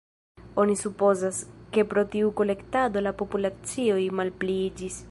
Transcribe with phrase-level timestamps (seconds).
[0.63, 1.41] Oni supozas,
[1.77, 4.99] ke pro tiu kolektado la populacioj malpliiĝis.